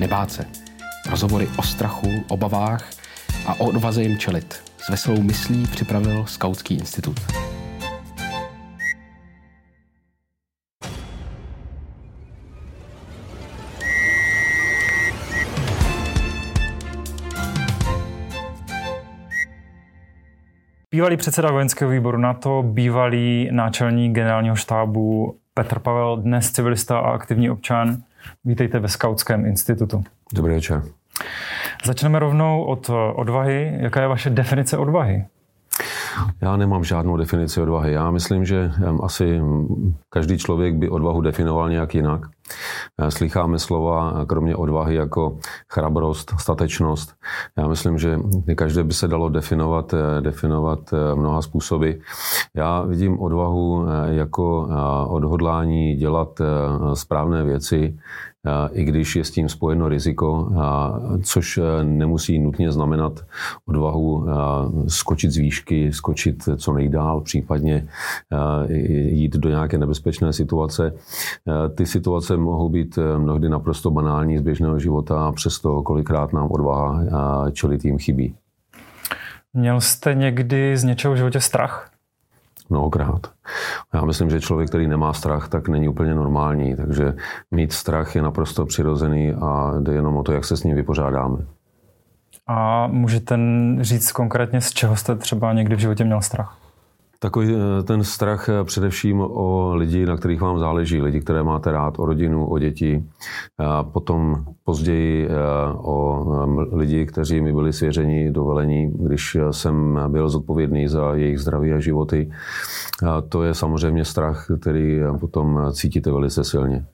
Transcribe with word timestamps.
nebát 0.00 0.32
se. 0.32 0.44
Rozhovory 1.10 1.48
o 1.56 1.62
strachu, 1.62 2.24
obavách 2.28 2.90
a 3.46 3.54
o 3.54 3.64
odvaze 3.64 4.02
jim 4.02 4.18
čelit. 4.18 4.62
S 4.78 4.88
veselou 4.88 5.22
myslí 5.22 5.66
připravil 5.66 6.26
Skautský 6.26 6.74
institut. 6.74 7.20
Bývalý 20.90 21.16
předseda 21.16 21.50
vojenského 21.50 21.90
výboru 21.90 22.18
NATO, 22.18 22.62
bývalý 22.62 23.48
náčelník 23.52 24.12
generálního 24.12 24.56
štábu 24.56 25.36
Petr 25.54 25.78
Pavel, 25.78 26.16
dnes 26.16 26.50
civilista 26.50 26.98
a 26.98 27.10
aktivní 27.10 27.50
občan. 27.50 28.02
Vítejte 28.44 28.78
ve 28.78 28.88
Skautském 28.88 29.46
institutu. 29.46 30.04
Dobrý 30.34 30.54
večer. 30.54 30.82
Začneme 31.84 32.18
rovnou 32.18 32.64
od 32.64 32.90
odvahy. 33.14 33.72
Jaká 33.80 34.02
je 34.02 34.08
vaše 34.08 34.30
definice 34.30 34.78
odvahy? 34.78 35.24
Já 36.40 36.56
nemám 36.56 36.84
žádnou 36.84 37.16
definici 37.16 37.60
odvahy. 37.60 37.92
Já 37.92 38.10
myslím, 38.10 38.44
že 38.44 38.72
asi 39.02 39.40
každý 40.08 40.38
člověk 40.38 40.74
by 40.74 40.88
odvahu 40.88 41.20
definoval 41.20 41.70
nějak 41.70 41.94
jinak. 41.94 42.20
Slycháme 43.08 43.58
slova 43.58 44.24
kromě 44.26 44.56
odvahy 44.56 44.94
jako 44.94 45.38
chrabrost, 45.72 46.34
statečnost. 46.38 47.14
Já 47.58 47.68
myslím, 47.68 47.98
že 47.98 48.18
každé 48.54 48.84
by 48.84 48.92
se 48.92 49.08
dalo 49.08 49.28
definovat, 49.28 49.94
definovat 50.20 50.78
mnoha 51.14 51.42
způsoby. 51.42 51.90
Já 52.56 52.82
vidím 52.82 53.20
odvahu 53.20 53.86
jako 54.06 54.68
odhodlání 55.08 55.94
dělat 55.94 56.40
správné 56.94 57.44
věci, 57.44 57.98
i 58.72 58.84
když 58.84 59.16
je 59.16 59.24
s 59.24 59.30
tím 59.30 59.48
spojeno 59.48 59.88
riziko, 59.88 60.52
což 61.22 61.58
e, 61.58 61.84
nemusí 61.84 62.38
nutně 62.38 62.72
znamenat 62.72 63.24
odvahu 63.66 64.26
skočit 64.88 65.30
z 65.30 65.36
výšky, 65.36 65.92
skočit 65.92 66.48
co 66.56 66.72
nejdál, 66.72 67.20
případně 67.20 67.88
jít 69.08 69.36
do 69.36 69.48
nějaké 69.48 69.78
nebezpečné 69.78 70.32
situace. 70.32 70.92
Ty 71.74 71.86
situace 71.86 72.36
mohou 72.36 72.68
být 72.68 72.98
e, 72.98 73.18
mnohdy 73.18 73.48
naprosto 73.48 73.90
banální 73.90 74.38
z 74.38 74.42
běžného 74.42 74.78
života 74.78 75.26
a 75.26 75.32
přesto 75.32 75.82
kolikrát 75.82 76.32
nám 76.32 76.50
odvaha 76.50 77.00
čelit 77.52 77.84
jim 77.84 77.98
chybí. 77.98 78.34
Měl 79.54 79.80
jste 79.80 80.14
někdy 80.14 80.76
z 80.76 80.84
něčeho 80.84 81.14
v 81.14 81.16
životě 81.16 81.40
strach? 81.40 81.90
Mnohokrát. 82.70 83.26
Já 83.94 84.04
myslím, 84.04 84.30
že 84.30 84.40
člověk, 84.40 84.68
který 84.68 84.88
nemá 84.88 85.12
strach, 85.12 85.48
tak 85.48 85.68
není 85.68 85.88
úplně 85.88 86.14
normální, 86.14 86.76
takže 86.76 87.14
mít 87.50 87.72
strach 87.72 88.16
je 88.16 88.22
naprosto 88.22 88.66
přirozený 88.66 89.32
a 89.32 89.72
jde 89.80 89.92
jenom 89.92 90.16
o 90.16 90.22
to, 90.22 90.32
jak 90.32 90.44
se 90.44 90.56
s 90.56 90.64
ním 90.64 90.76
vypořádáme. 90.76 91.38
A 92.46 92.86
můžete 92.86 93.38
říct 93.80 94.12
konkrétně, 94.12 94.60
z 94.60 94.70
čeho 94.70 94.96
jste 94.96 95.16
třeba 95.16 95.52
někdy 95.52 95.76
v 95.76 95.78
životě 95.78 96.04
měl 96.04 96.20
strach? 96.20 96.59
Takový 97.22 97.54
eh, 97.54 97.82
ten 97.82 98.04
strach 98.04 98.48
eh, 98.48 98.64
především 98.64 99.20
o 99.20 99.74
lidi, 99.74 100.06
na 100.06 100.16
kterých 100.16 100.40
vám 100.40 100.58
záleží, 100.58 101.00
lidi, 101.00 101.20
které 101.20 101.42
máte 101.42 101.72
rád, 101.72 101.98
o 101.98 102.06
rodinu, 102.06 102.46
o 102.46 102.58
děti. 102.58 103.04
A 103.58 103.82
potom 103.84 104.44
později 104.64 105.26
eh, 105.26 105.30
o 105.72 106.26
lidi, 106.72 107.06
kteří 107.06 107.40
mi 107.40 107.52
byli 107.52 107.72
svěřeni 107.72 108.30
do 108.30 108.44
velení, 108.44 108.92
když 108.98 109.36
jsem 109.50 110.00
byl 110.08 110.28
zodpovědný 110.28 110.88
za 110.88 111.14
jejich 111.14 111.38
zdraví 111.38 111.72
a 111.72 111.80
životy. 111.80 112.30
A 113.06 113.20
to 113.20 113.42
je 113.42 113.54
samozřejmě 113.54 114.04
strach, 114.04 114.46
který 114.60 115.00
potom 115.20 115.60
cítíte 115.72 116.10
velice 116.10 116.44
silně. 116.44 116.84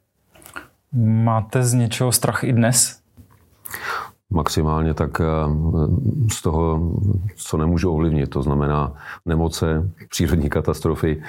Máte 1.03 1.63
z 1.63 1.75
něčeho 1.75 2.13
strach 2.13 2.45
i 2.45 2.53
dnes? 2.53 3.06
Maximálně 4.31 4.95
tak 4.95 5.21
eh, 5.21 5.25
z 6.33 6.43
toho, 6.43 6.93
co 7.37 7.57
nemůžu 7.57 7.93
ovlivnit. 7.93 8.31
To 8.31 8.43
znamená 8.43 8.93
nemoce, 9.27 9.91
přírodní 10.09 10.49
katastrofy. 10.49 11.23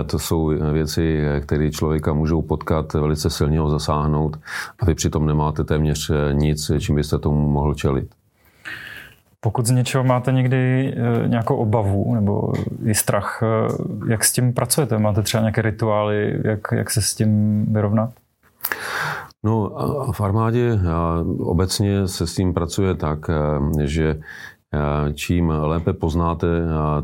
Eh, 0.00 0.04
to 0.04 0.18
jsou 0.18 0.46
věci, 0.72 1.22
které 1.40 1.70
člověka 1.70 2.12
můžou 2.12 2.42
potkat, 2.42 2.92
velice 2.92 3.30
silně 3.30 3.60
ho 3.60 3.70
zasáhnout 3.70 4.40
a 4.78 4.84
vy 4.84 4.94
přitom 4.94 5.26
nemáte 5.26 5.64
téměř 5.64 6.10
eh, 6.10 6.34
nic, 6.34 6.70
čím 6.78 6.94
byste 6.94 7.18
tomu 7.18 7.48
mohl 7.48 7.74
čelit. 7.74 8.14
Pokud 9.42 9.66
z 9.66 9.70
něčeho 9.70 10.04
máte 10.04 10.32
někdy 10.32 10.94
nějakou 11.26 11.56
obavu 11.56 12.14
nebo 12.14 12.52
i 12.84 12.94
strach, 12.94 13.42
jak 14.08 14.24
s 14.24 14.32
tím 14.32 14.52
pracujete? 14.52 14.98
Máte 14.98 15.22
třeba 15.22 15.40
nějaké 15.40 15.62
rituály, 15.62 16.40
jak, 16.44 16.60
jak 16.72 16.90
se 16.90 17.02
s 17.02 17.14
tím 17.14 17.64
vyrovnat? 17.72 18.10
No, 19.44 19.72
v 20.12 20.20
armádě 20.20 20.80
obecně 21.38 22.08
se 22.08 22.26
s 22.26 22.34
tím 22.34 22.54
pracuje 22.54 22.94
tak, 22.94 23.30
že 23.84 24.20
Čím 25.14 25.48
lépe 25.48 25.92
poznáte 25.92 26.46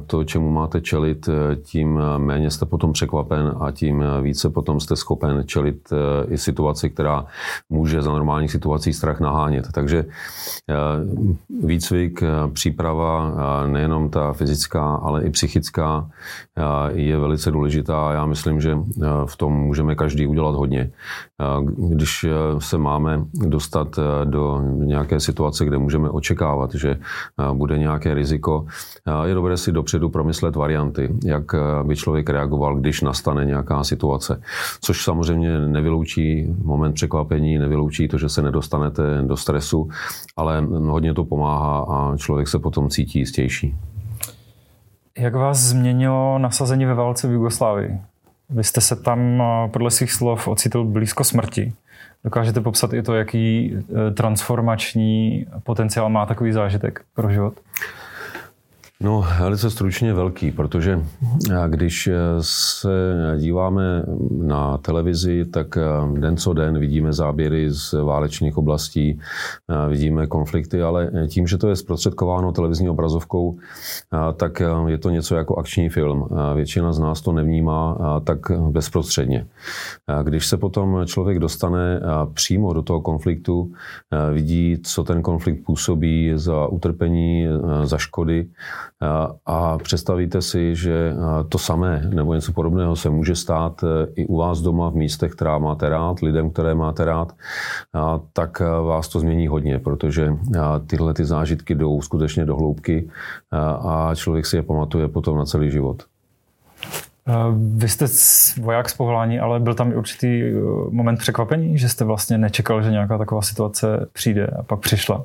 to, 0.07 0.25
čemu 0.25 0.51
máte 0.51 0.81
čelit, 0.81 1.29
tím 1.63 2.01
méně 2.19 2.51
jste 2.51 2.67
potom 2.67 2.93
překvapen 2.93 3.55
a 3.61 3.71
tím 3.71 4.05
více 4.23 4.51
potom 4.51 4.81
jste 4.81 4.97
schopen 4.97 5.43
čelit 5.47 5.93
i 6.29 6.39
situaci, 6.39 6.91
která 6.91 7.27
může 7.71 8.03
za 8.03 8.13
normálních 8.13 8.51
situací 8.51 8.93
strach 8.93 9.21
nahánět. 9.21 9.67
Takže 9.73 10.05
výcvik, 11.65 12.23
příprava, 12.53 13.35
nejenom 13.67 14.11
ta 14.11 14.33
fyzická, 14.33 14.95
ale 14.95 15.25
i 15.25 15.31
psychická, 15.31 16.11
je 16.89 17.17
velice 17.19 17.51
důležitá. 17.51 18.13
Já 18.13 18.27
myslím, 18.27 18.61
že 18.61 18.79
v 19.27 19.37
tom 19.37 19.53
můžeme 19.53 19.95
každý 19.95 20.27
udělat 20.27 20.55
hodně. 20.55 20.91
Když 21.77 22.27
se 22.59 22.79
máme 22.79 23.25
dostat 23.35 23.99
do 24.25 24.61
nějaké 24.63 25.21
situace, 25.21 25.65
kde 25.65 25.79
můžeme 25.79 26.11
očekávat, 26.11 26.75
že 26.75 26.99
bude 27.53 27.79
nějaké 27.79 28.15
riziko, 28.15 28.67
je 29.25 29.35
dobré 29.35 29.57
si 29.57 29.73
dopředu 29.73 30.09
promyslet 30.09 30.57
varianty, 30.57 31.15
jak 31.25 31.45
by 31.83 31.97
člověk 31.97 32.31
reagoval, 32.31 32.77
když 32.77 33.03
nastane 33.03 33.45
nějaká 33.45 33.85
situace. 33.85 34.43
Což 34.81 35.05
samozřejmě 35.05 35.59
nevyloučí 35.59 36.55
moment 36.63 36.93
překvapení, 36.93 37.59
nevyloučí 37.59 38.09
to, 38.09 38.19
že 38.19 38.29
se 38.29 38.43
nedostanete 38.43 39.23
do 39.23 39.37
stresu, 39.37 39.89
ale 40.37 40.61
hodně 40.71 41.15
to 41.15 41.25
pomáhá 41.25 41.79
a 41.79 42.17
člověk 42.17 42.49
se 42.49 42.59
potom 42.59 42.89
cítí 42.89 43.19
jistější. 43.19 43.77
Jak 45.19 45.35
vás 45.35 45.59
změnilo 45.59 46.39
nasazení 46.39 46.85
ve 46.85 46.95
válce 46.95 47.29
v 47.29 47.33
Jugoslávii? 47.33 48.01
Vy 48.51 48.65
jste 48.65 48.81
se 48.81 48.97
tam 48.97 49.43
podle 49.73 49.91
svých 49.91 50.13
slov 50.13 50.49
ocitl 50.49 50.85
blízko 50.85 51.25
smrti. 51.25 51.73
Dokážete 52.25 52.61
popsat 52.61 52.93
i 52.93 53.03
to, 53.03 53.15
jaký 53.15 53.75
e, 53.75 54.11
transformační 54.11 55.47
potenciál 55.63 56.09
má 56.09 56.27
takový 56.27 56.53
zážitek 56.53 57.05
pro 57.15 57.31
život? 57.31 57.55
No, 59.01 59.25
velice 59.41 59.71
stručně 59.71 60.15
velký, 60.15 60.51
protože 60.51 61.01
když 61.69 62.09
se 62.41 63.15
díváme 63.39 64.03
na 64.31 64.79
televizi, 64.79 65.45
tak 65.45 65.79
den 66.19 66.37
co 66.37 66.53
den 66.53 66.79
vidíme 66.79 67.13
záběry 67.13 67.71
z 67.71 67.93
válečných 67.93 68.57
oblastí, 68.59 69.21
vidíme 69.89 70.27
konflikty, 70.27 70.83
ale 70.83 71.11
tím, 71.29 71.47
že 71.47 71.59
to 71.59 71.69
je 71.69 71.77
zprostředkováno 71.77 72.53
televizní 72.53 72.89
obrazovkou, 72.89 73.59
tak 74.37 74.63
je 74.87 74.99
to 74.99 75.11
něco 75.11 75.37
jako 75.37 75.57
akční 75.57 75.89
film. 75.89 76.29
Většina 76.55 76.93
z 76.93 76.99
nás 76.99 77.21
to 77.21 77.33
nevnímá 77.33 77.99
tak 78.25 78.39
bezprostředně. 78.51 79.47
Když 80.23 80.47
se 80.47 80.57
potom 80.57 81.03
člověk 81.07 81.39
dostane 81.39 82.01
přímo 82.35 82.73
do 82.73 82.83
toho 82.83 83.01
konfliktu, 83.01 83.73
vidí, 84.33 84.79
co 84.83 85.05
ten 85.05 85.23
konflikt 85.23 85.65
působí 85.65 86.33
za 86.35 86.67
utrpení, 86.67 87.47
za 87.85 87.99
škody, 87.99 88.47
a 89.47 89.79
představíte 89.79 90.43
si, 90.43 90.75
že 90.75 91.15
to 91.49 91.59
samé 91.59 92.03
nebo 92.15 92.35
něco 92.35 92.53
podobného 92.53 92.97
se 92.97 93.11
může 93.11 93.37
stát 93.37 93.85
e, 93.85 94.07
i 94.15 94.27
u 94.27 94.37
vás 94.37 94.61
doma 94.61 94.91
v 94.91 94.95
místech, 94.95 95.33
která 95.33 95.59
máte 95.59 95.89
rád, 95.89 96.21
lidem, 96.21 96.51
které 96.51 96.75
máte 96.75 97.05
rád, 97.05 97.33
tak 98.33 98.61
e, 98.61 98.65
vás 98.65 99.09
to 99.09 99.21
změní 99.21 99.49
hodně, 99.49 99.79
protože 99.79 100.37
tyhle 100.87 101.15
ty 101.15 101.25
zážitky 101.25 101.75
jdou 101.75 102.03
skutečně 102.03 102.47
do 102.47 102.57
hloubky 102.57 103.11
a 103.81 104.11
člověk 104.15 104.47
si 104.47 104.57
je 104.57 104.63
pamatuje 104.63 105.09
potom 105.09 105.39
na 105.39 105.45
celý 105.45 105.71
život. 105.71 106.03
Vy 107.75 107.89
jste 107.89 108.07
voják 108.61 108.89
z 108.89 108.95
povolání, 108.95 109.41
ale 109.41 109.61
byl 109.61 109.75
tam 109.75 109.93
i 109.93 109.97
určitý 109.97 110.43
e, 110.43 110.53
moment 110.91 111.17
překvapení, 111.17 111.79
že 111.79 111.89
jste 111.89 112.05
vlastně 112.05 112.39
nečekal, 112.39 112.83
že 112.83 112.91
nějaká 112.91 113.19
taková 113.19 113.43
situace 113.43 114.07
přijde 114.13 114.47
a 114.47 114.63
pak 114.63 114.81
přišla? 114.81 115.25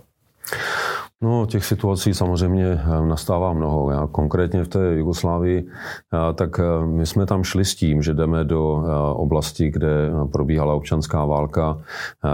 No, 1.23 1.45
těch 1.45 1.65
situací 1.65 2.13
samozřejmě 2.13 2.65
eh, 2.65 3.05
nastává 3.05 3.53
mnoho. 3.53 3.91
Já 3.91 4.07
konkrétně 4.07 4.63
v 4.63 4.67
té 4.67 4.93
Jugoslávii, 4.93 5.67
eh, 5.67 6.33
tak 6.33 6.59
eh, 6.59 6.85
my 6.85 7.05
jsme 7.05 7.25
tam 7.25 7.43
šli 7.43 7.65
s 7.65 7.75
tím, 7.75 8.01
že 8.01 8.13
jdeme 8.13 8.43
do 8.43 8.83
oblasti, 9.15 9.69
kde 9.69 10.11
probíhala 10.31 10.73
občanská 10.73 11.25
válka, 11.25 11.81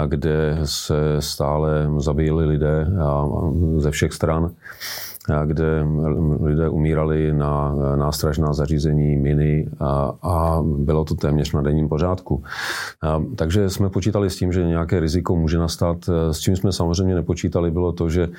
kde 0.08 0.60
se 0.64 0.96
stále 1.20 1.90
zabíjeli 1.98 2.46
lidé 2.46 2.88
ze 3.78 3.92
všech 3.92 4.14
stran. 4.14 4.52
Kde 5.46 5.86
lidé 6.44 6.70
umírali 6.70 7.34
na 7.34 7.76
nástražná 7.96 8.54
zařízení, 8.54 9.18
miny 9.18 9.70
a, 9.80 10.14
a 10.24 10.62
bylo 10.62 11.06
to 11.06 11.16
téměř 11.16 11.54
na 11.54 11.62
denním 11.62 11.90
pořádku. 11.90 12.44
Takže 13.36 13.70
jsme 13.70 13.90
počítali 13.90 14.30
s 14.30 14.36
tím, 14.36 14.54
že 14.54 14.64
nějaké 14.64 15.00
riziko 15.00 15.36
může 15.36 15.58
nastat. 15.58 15.98
S 16.32 16.40
čím 16.40 16.56
jsme 16.56 16.72
samozřejmě 16.72 17.16
nepočítali, 17.16 17.72
bylo 17.72 17.92
to, 17.92 18.10
že 18.10 18.30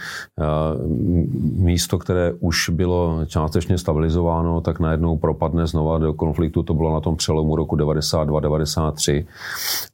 místo, 1.57 1.99
které 1.99 2.33
už 2.41 2.71
bylo 2.71 3.21
částečně 3.27 3.79
stabilizováno, 3.79 4.61
tak 4.61 4.81
najednou 4.81 5.17
propadne 5.17 5.67
znova 5.67 5.99
do 5.99 6.15
konfliktu. 6.15 6.63
To 6.63 6.75
bylo 6.75 6.95
na 6.95 7.01
tom 7.01 7.17
přelomu 7.17 7.57
roku 7.57 7.77
92-93 7.77 9.27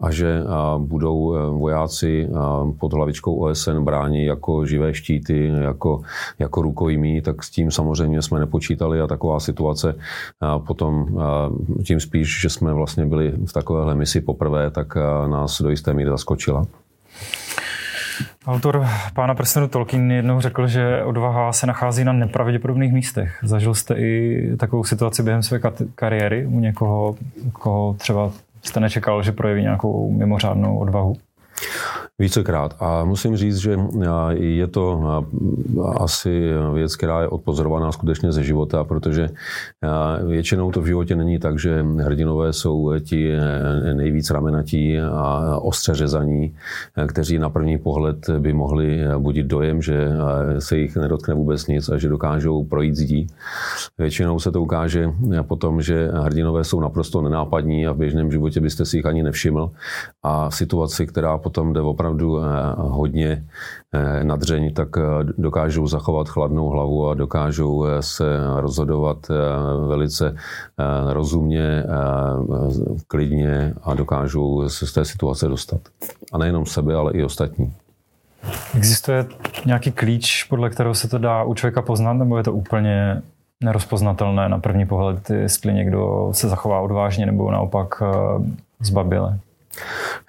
a 0.00 0.10
že 0.10 0.42
budou 0.78 1.34
e, 1.34 1.50
vojáci 1.50 2.28
pod 2.78 2.92
hlavičkou 2.92 3.34
OSN 3.34 3.84
brání 3.84 4.24
jako 4.24 4.66
živé 4.66 4.94
štíty, 4.94 5.52
jako, 5.60 6.00
jako 6.38 6.62
rukojmí, 6.84 7.20
tak 7.20 7.42
s 7.42 7.50
tím 7.50 7.70
samozřejmě 7.70 8.22
jsme 8.22 8.40
nepočítali 8.40 9.00
a 9.00 9.06
taková 9.06 9.40
situace 9.40 9.94
potom 10.66 11.06
tím 11.84 12.00
spíš, 12.00 12.40
že 12.40 12.50
jsme 12.50 12.72
vlastně 12.72 13.06
byli 13.06 13.32
v 13.46 13.52
takovéhle 13.52 13.94
misi 13.94 14.20
poprvé, 14.20 14.70
tak 14.70 14.96
nás 15.30 15.62
do 15.62 15.70
jisté 15.70 15.94
míry 15.94 16.10
zaskočila. 16.10 16.66
Autor 18.46 18.86
pána 19.14 19.34
prstenu 19.34 19.68
Tolkien 19.68 20.12
jednou 20.12 20.40
řekl, 20.40 20.66
že 20.66 21.02
odvaha 21.04 21.52
se 21.52 21.66
nachází 21.66 22.04
na 22.04 22.12
nepravděpodobných 22.12 22.92
místech. 22.92 23.38
Zažil 23.42 23.74
jste 23.74 23.94
i 23.94 24.56
takovou 24.56 24.84
situaci 24.84 25.22
během 25.22 25.42
své 25.42 25.60
kariéry 25.94 26.46
u 26.46 26.60
někoho, 26.60 27.16
koho 27.52 27.94
třeba 27.98 28.30
jste 28.62 28.80
nečekal, 28.80 29.22
že 29.22 29.32
projeví 29.32 29.62
nějakou 29.62 30.12
mimořádnou 30.12 30.78
odvahu? 30.78 31.16
Vícekrát. 32.18 32.76
A 32.80 33.04
musím 33.04 33.36
říct, 33.36 33.56
že 33.56 33.78
je 34.32 34.66
to 34.66 35.00
asi 35.96 36.50
věc, 36.74 36.96
která 36.96 37.20
je 37.20 37.28
odpozorovaná 37.28 37.92
skutečně 37.92 38.32
ze 38.32 38.42
života, 38.42 38.84
protože 38.84 39.28
většinou 40.26 40.70
to 40.70 40.80
v 40.80 40.86
životě 40.86 41.16
není 41.16 41.38
tak, 41.38 41.58
že 41.58 41.82
hrdinové 41.82 42.52
jsou 42.52 42.92
ti 43.00 43.32
nejvíc 43.94 44.30
ramenatí 44.30 44.98
a 44.98 45.58
ostře 45.58 45.94
řezaní, 45.94 46.54
kteří 47.06 47.38
na 47.38 47.50
první 47.50 47.78
pohled 47.78 48.30
by 48.38 48.52
mohli 48.52 49.00
budit 49.18 49.46
dojem, 49.46 49.82
že 49.82 50.08
se 50.58 50.78
jich 50.78 50.96
nedotkne 50.96 51.34
vůbec 51.34 51.66
nic 51.66 51.88
a 51.88 51.98
že 51.98 52.08
dokážou 52.08 52.64
projít 52.64 52.96
zdí. 52.96 53.26
Většinou 53.98 54.38
se 54.38 54.52
to 54.52 54.62
ukáže 54.62 55.10
potom, 55.42 55.82
že 55.82 56.08
hrdinové 56.08 56.64
jsou 56.64 56.80
naprosto 56.80 57.22
nenápadní 57.22 57.86
a 57.86 57.92
v 57.92 57.96
běžném 57.96 58.30
životě 58.30 58.60
byste 58.60 58.84
si 58.84 58.96
jich 58.96 59.06
ani 59.06 59.22
nevšiml. 59.22 59.70
A 60.22 60.50
situaci, 60.50 61.06
která 61.06 61.38
potom 61.38 61.72
jde 61.72 61.80
opravdu 61.80 62.03
eh, 62.10 62.74
hodně 62.76 63.44
eh, 63.92 64.24
nadření, 64.24 64.72
tak 64.72 64.88
eh, 64.98 65.02
dokážou 65.38 65.86
zachovat 65.86 66.28
chladnou 66.28 66.68
hlavu 66.68 67.08
a 67.08 67.14
dokážou 67.14 67.86
se 68.00 68.24
rozhodovat 68.56 69.30
velice 69.88 70.36
rozumně, 71.12 71.84
klidně 73.08 73.74
a 73.82 73.94
dokážou 73.94 74.68
se 74.68 74.86
z 74.86 74.92
té 74.92 75.04
situace 75.04 75.48
dostat. 75.48 75.80
A 76.32 76.38
nejenom 76.38 76.66
sebe, 76.66 76.94
ale 76.94 77.12
i 77.12 77.24
ostatní. 77.24 77.72
Existuje 78.76 79.26
nějaký 79.66 79.92
klíč, 79.92 80.44
podle 80.44 80.70
kterého 80.70 80.94
se 80.94 81.08
to 81.08 81.18
dá 81.18 81.42
u 81.42 81.54
člověka 81.54 81.82
poznat, 81.82 82.12
nebo 82.12 82.38
je 82.38 82.44
to 82.44 82.52
úplně 82.52 83.22
nerozpoznatelné 83.64 84.48
na 84.48 84.58
první 84.58 84.86
pohled, 84.86 85.30
jestli 85.30 85.72
někdo 85.72 86.30
se 86.32 86.48
zachová 86.48 86.80
odvážně 86.80 87.26
nebo 87.26 87.50
naopak 87.50 88.02
zbabile? 88.80 89.38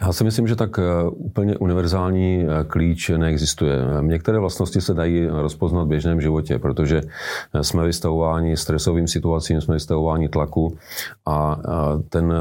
Já 0.02 0.14
si 0.14 0.24
myslím, 0.24 0.48
že 0.48 0.56
tak 0.56 0.80
eh, 0.80 1.10
úplně 1.10 1.58
univerzální 1.58 2.44
eh, 2.44 2.64
klíč 2.64 3.10
neexistuje. 3.10 3.78
Některé 4.02 4.40
vlastnosti 4.40 4.82
se 4.82 4.94
dají 4.94 5.28
rozpoznat 5.28 5.84
v 5.84 5.88
běžném 5.88 6.22
životě, 6.22 6.60
protože 6.60 7.02
eh, 7.54 7.64
jsme 7.64 7.86
vystavováni 7.86 8.58
stresovým 8.58 9.08
situacím, 9.08 9.62
jsme 9.62 9.74
vystavováni 9.74 10.30
tlaku 10.30 10.78
a 11.26 11.60
ten 12.10 12.34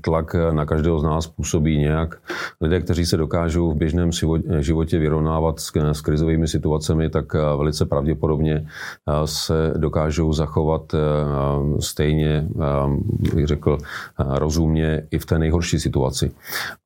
tlak 0.00 0.34
na 0.50 0.64
každého 0.66 0.98
z 0.98 1.02
nás 1.02 1.26
působí 1.26 1.78
nějak. 1.78 2.18
Lidé, 2.60 2.80
kteří 2.80 3.06
se 3.06 3.16
dokážou 3.16 3.70
v 3.70 3.76
běžném 3.76 4.10
životě 4.58 4.98
vyrovnávat 4.98 5.60
s 5.92 6.00
krizovými 6.00 6.48
situacemi, 6.48 7.10
tak 7.10 7.34
velice 7.34 7.86
pravděpodobně 7.86 8.66
se 9.24 9.72
dokážou 9.76 10.32
zachovat 10.32 10.94
stejně, 11.80 12.48
bych 13.34 13.46
řekl, 13.46 13.78
rozumně 14.18 15.02
i 15.10 15.18
v 15.18 15.26
té 15.26 15.38
nejhorší 15.38 15.80
situaci 15.80 16.30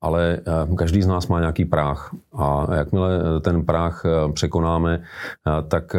ale 0.01 0.39
eh, 0.47 0.75
každý 0.75 1.01
z 1.01 1.07
nás 1.07 1.27
má 1.27 1.39
nějaký 1.39 1.65
práh 1.65 2.09
a 2.33 2.75
jakmile 2.75 3.19
ten 3.41 3.65
práh 3.65 4.03
eh, 4.05 4.31
překonáme, 4.33 5.01
eh, 5.01 5.61
tak 5.67 5.95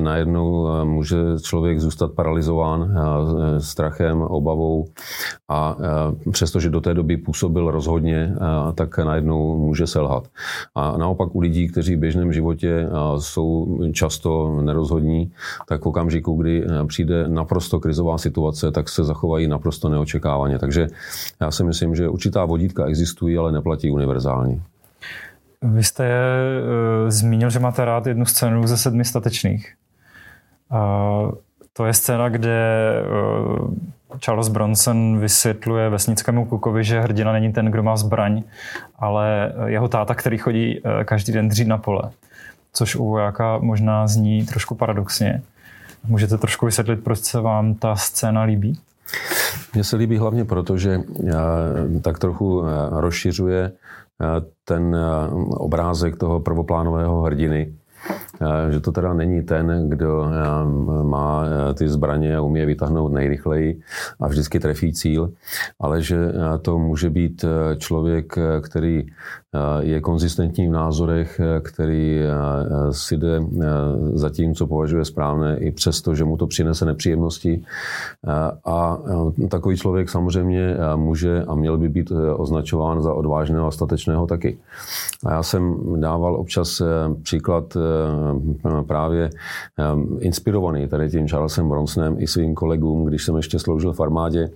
najednou 0.00 0.68
může 0.84 1.16
člověk 1.42 1.80
zůstat 1.80 2.12
paralizován 2.12 2.94
strachem, 3.58 4.22
obavou 4.22 4.86
a 5.48 5.76
přestože 6.32 6.70
do 6.70 6.80
té 6.80 6.94
doby 6.94 7.16
působil 7.16 7.70
rozhodně, 7.70 8.34
tak 8.74 8.98
najednou 8.98 9.56
může 9.56 9.86
selhat. 9.86 10.28
A 10.74 10.96
naopak 10.96 11.34
u 11.34 11.40
lidí, 11.40 11.68
kteří 11.68 11.96
v 11.96 11.98
běžném 11.98 12.32
životě 12.32 12.88
jsou 13.18 13.78
často 13.92 14.60
nerozhodní, 14.62 15.32
tak 15.68 15.82
v 15.82 15.86
okamžiku, 15.86 16.34
kdy 16.34 16.66
přijde 16.86 17.28
naprosto 17.28 17.80
krizová 17.80 18.18
situace, 18.18 18.70
tak 18.70 18.88
se 18.88 19.04
zachovají 19.04 19.48
naprosto 19.48 19.88
neočekávaně. 19.88 20.58
Takže 20.58 20.86
já 21.40 21.50
si 21.50 21.64
myslím, 21.64 21.94
že 21.94 22.08
určitá 22.08 22.44
vodítka 22.44 22.85
existují, 22.86 23.38
ale 23.38 23.52
neplatí 23.52 23.90
univerzálně. 23.90 24.60
Vy 25.62 25.84
jste 25.84 26.04
uh, 26.04 27.10
zmínil, 27.10 27.50
že 27.50 27.58
máte 27.58 27.84
rád 27.84 28.06
jednu 28.06 28.26
scénu 28.26 28.66
ze 28.66 28.76
sedmi 28.76 29.04
statečných. 29.04 29.74
Uh, 30.72 31.32
to 31.72 31.86
je 31.86 31.94
scéna, 31.94 32.28
kde 32.28 32.92
uh, 33.58 33.74
Charles 34.18 34.48
Bronson 34.48 35.18
vysvětluje 35.18 35.88
vesnickému 35.88 36.44
kukovi, 36.44 36.84
že 36.84 37.00
hrdina 37.00 37.32
není 37.32 37.52
ten, 37.52 37.66
kdo 37.66 37.82
má 37.82 37.96
zbraň, 37.96 38.42
ale 38.98 39.52
jeho 39.66 39.88
táta, 39.88 40.14
který 40.14 40.38
chodí 40.38 40.80
uh, 40.80 41.02
každý 41.04 41.32
den 41.32 41.48
dřít 41.48 41.68
na 41.68 41.78
pole. 41.78 42.02
Což 42.72 42.96
u 42.96 43.08
vojáka 43.08 43.58
možná 43.58 44.06
zní 44.06 44.46
trošku 44.46 44.74
paradoxně. 44.74 45.42
Můžete 46.06 46.38
trošku 46.38 46.66
vysvětlit, 46.66 47.04
proč 47.04 47.18
se 47.18 47.40
vám 47.40 47.74
ta 47.74 47.96
scéna 47.96 48.42
líbí? 48.42 48.78
Mně 49.76 49.84
se 49.84 49.96
líbí 49.96 50.16
hlavně 50.18 50.44
proto, 50.44 50.78
že 50.78 51.00
eh, 51.00 52.00
tak 52.00 52.18
trochu 52.18 52.64
eh, 52.64 52.68
rozšiřuje 52.90 53.72
eh, 53.72 54.26
ten 54.64 54.96
obrázek 55.50 56.16
toho 56.16 56.40
prvoplánového 56.40 57.22
hrdiny, 57.22 57.74
že 58.70 58.80
to 58.80 58.92
teda 58.92 59.14
není 59.14 59.42
ten, 59.42 59.88
kdo 59.88 60.24
eh, 60.24 61.02
má 61.02 61.44
eh, 61.44 61.74
ty 61.74 61.88
zbraně 61.88 62.36
a 62.36 62.40
umí 62.40 62.60
je 62.60 62.66
vytáhnout 62.66 63.12
nejrychleji 63.12 63.80
a 64.20 64.28
vždycky 64.28 64.60
trefí 64.60 64.92
cíl, 64.92 65.30
ale 65.80 66.02
že 66.02 66.16
to 66.62 66.78
může 66.78 67.10
být 67.10 67.44
člověk, 67.78 68.38
který 68.60 69.06
je 69.80 70.00
konzistentní 70.00 70.68
v 70.68 70.72
názorech, 70.72 71.40
který 71.62 72.20
si 72.90 73.16
jde 73.16 73.40
za 74.12 74.30
tím, 74.30 74.54
co 74.54 74.66
považuje 74.66 75.04
správné, 75.04 75.58
i 75.58 75.70
přesto, 75.70 76.14
že 76.14 76.24
mu 76.24 76.36
to 76.36 76.46
přinese 76.46 76.84
nepříjemnosti. 76.84 77.64
A 78.64 78.98
takový 79.48 79.76
člověk 79.76 80.10
samozřejmě 80.10 80.76
může 80.96 81.44
a 81.44 81.54
měl 81.54 81.78
by 81.78 81.88
být 81.88 82.12
označován 82.36 83.02
za 83.02 83.14
odvážného 83.14 83.66
a 83.66 83.70
statečného 83.70 84.26
taky. 84.26 84.58
A 85.26 85.32
já 85.32 85.42
jsem 85.42 85.76
dával 86.00 86.36
občas 86.36 86.82
příklad 87.22 87.76
Eh, 87.76 88.25
právě 88.86 89.30
eh, 89.78 89.84
inspirovaný 90.20 90.88
tady 90.88 91.10
tím 91.10 91.28
Charlesem 91.28 91.68
Bronsonem 91.68 92.16
i 92.18 92.26
svým 92.26 92.54
kolegům, 92.54 93.04
když 93.04 93.24
jsem 93.24 93.36
ještě 93.36 93.58
sloužil 93.58 93.92
v 93.92 94.00
armádě, 94.00 94.50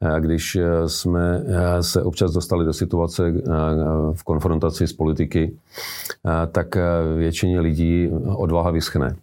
eh, 0.00 0.20
když 0.20 0.58
jsme 0.86 1.44
se 1.80 2.02
občas 2.02 2.32
dostali 2.32 2.64
do 2.64 2.72
situace 2.72 3.32
v 4.12 4.24
konfrontaci 4.24 4.86
s 4.86 4.92
politiky, 4.92 5.52
tak 6.52 6.76
většině 7.16 7.60
lidí 7.60 8.10
odvaha 8.36 8.70
vyschne. 8.70 9.16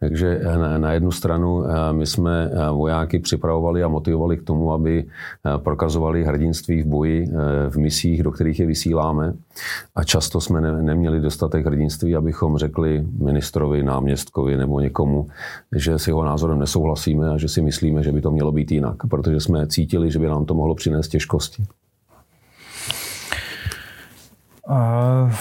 Takže 0.00 0.40
na 0.78 0.92
jednu 0.92 1.10
stranu 1.10 1.64
my 1.92 2.06
jsme 2.06 2.50
vojáky 2.72 3.18
připravovali 3.18 3.82
a 3.82 3.88
motivovali 3.88 4.36
k 4.36 4.42
tomu, 4.42 4.72
aby 4.72 5.04
prokazovali 5.56 6.24
hrdinství 6.24 6.82
v 6.82 6.86
boji, 6.86 7.30
v 7.68 7.76
misích, 7.76 8.22
do 8.22 8.30
kterých 8.30 8.60
je 8.60 8.66
vysíláme. 8.66 9.34
A 9.94 10.04
často 10.04 10.40
jsme 10.40 10.60
neměli 10.60 11.20
dostatek 11.20 11.66
hrdinství, 11.66 12.16
abychom 12.16 12.58
řekli 12.58 13.04
ministrovi, 13.22 13.82
náměstkovi 13.82 14.56
nebo 14.56 14.80
někomu, 14.80 15.28
že 15.76 15.98
s 15.98 16.06
jeho 16.06 16.24
názorem 16.24 16.58
nesouhlasíme 16.58 17.30
a 17.30 17.38
že 17.38 17.48
si 17.48 17.62
myslíme, 17.62 18.02
že 18.02 18.12
by 18.12 18.20
to 18.20 18.30
mělo 18.30 18.52
být 18.52 18.72
jinak, 18.72 18.96
protože 19.10 19.40
jsme 19.40 19.66
cítili, 19.66 20.10
že 20.10 20.18
by 20.18 20.26
nám 20.26 20.44
to 20.44 20.54
mohlo 20.54 20.74
přinést 20.74 21.08
těžkosti. 21.08 21.66
Uh, 24.68 25.32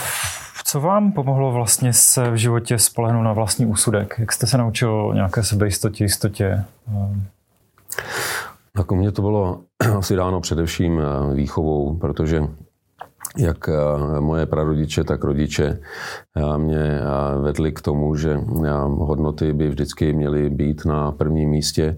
co 0.63 0.81
vám 0.81 1.12
pomohlo 1.12 1.51
vlastně 1.51 1.93
se 1.93 2.31
v 2.31 2.36
životě 2.36 2.77
spolehnout 2.77 3.24
na 3.24 3.33
vlastní 3.33 3.65
úsudek? 3.65 4.15
Jak 4.19 4.31
jste 4.31 4.47
se 4.47 4.57
naučil 4.57 5.12
nějaké 5.13 5.43
sebejistotě, 5.43 6.03
jistotě? 6.03 6.63
Tak 8.74 8.91
u 8.91 8.95
mě 8.95 9.12
to 9.12 9.21
bylo 9.21 9.62
asi 9.97 10.15
dáno 10.15 10.41
především 10.41 11.01
výchovou, 11.33 11.97
protože 11.97 12.43
jak 13.38 13.70
moje 14.20 14.46
prarodiče, 14.46 15.03
tak 15.03 15.24
rodiče 15.24 15.79
mě 16.58 17.01
vedli 17.41 17.72
k 17.72 17.82
tomu, 17.82 18.15
že 18.15 18.39
hodnoty 18.84 19.53
by 19.53 19.70
vždycky 19.70 20.13
měly 20.13 20.50
být 20.50 20.86
na 20.86 21.12
prvním 21.12 21.50
místě 21.50 21.98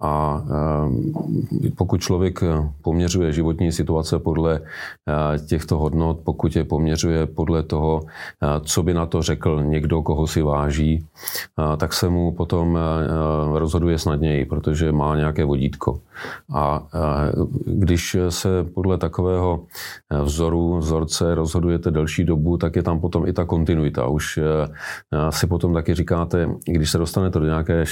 a 0.00 0.44
eh, 0.50 1.70
pokud 1.76 2.00
člověk 2.00 2.42
eh, 2.42 2.46
poměřuje 2.82 3.32
životní 3.32 3.72
situace 3.72 4.18
podle 4.18 4.60
eh, 4.60 5.38
těchto 5.38 5.78
hodnot, 5.78 6.20
pokud 6.24 6.56
je 6.56 6.64
poměřuje 6.64 7.26
podle 7.26 7.62
toho, 7.62 8.00
co 8.60 8.82
by 8.82 8.94
na 8.94 9.06
to 9.06 9.22
řekl 9.22 9.62
někdo, 9.64 10.02
koho 10.02 10.26
si 10.26 10.42
váží, 10.42 11.06
tak 11.76 11.92
se 11.92 12.08
mu 12.08 12.32
potom 12.32 12.78
rozhoduje 13.54 13.98
snadněji, 13.98 14.44
protože 14.44 14.92
má 14.92 15.16
nějaké 15.16 15.44
vodítko. 15.44 16.00
A 16.54 16.86
když 17.66 18.16
se 18.28 18.64
podle 18.74 18.98
takového 18.98 19.64
vzoru, 20.22 20.78
vzorce 20.78 21.34
rozhodujete 21.34 21.90
delší 21.90 22.24
dobu, 22.24 22.56
tak 22.56 22.76
je 22.76 22.82
tam 22.82 23.00
potom 23.00 23.26
i 23.26 23.32
ta 23.32 23.44
kontinuita. 23.44 24.06
Už 24.06 24.38
si 25.30 25.46
potom 25.46 25.74
taky 25.74 25.94
říkáte, 25.94 26.48
když 26.66 26.90
se 26.90 26.98
dostanete 26.98 27.38
do 27.38 27.44
nějaké 27.44 27.84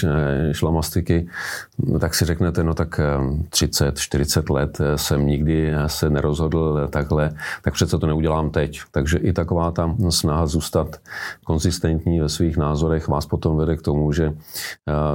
šlamastiky, 0.52 1.26
tak 1.98 2.14
si 2.14 2.24
řeknete, 2.24 2.64
no 2.64 2.74
tak 2.74 3.00
30, 3.48 3.88
eh, 3.88 3.92
40 4.00 4.50
let 4.50 4.80
eh, 4.80 4.98
jsem 4.98 5.26
nikdy 5.26 5.74
eh, 5.74 5.88
se 5.88 6.10
nerozhodl 6.10 6.88
takhle, 6.90 7.32
tak 7.62 7.74
přece 7.74 7.98
to 7.98 8.06
neudělám 8.06 8.50
teď. 8.50 8.80
Takže 8.90 9.18
i 9.18 9.32
taková 9.32 9.70
ta 9.70 9.94
snaha 10.08 10.46
zůstat 10.46 10.96
konzistentní 11.44 12.20
ve 12.20 12.28
svých 12.28 12.56
názorech 12.56 13.08
vás 13.08 13.26
potom 13.26 13.56
vede 13.56 13.76
k 13.76 13.82
tomu, 13.82 14.12
že 14.12 14.32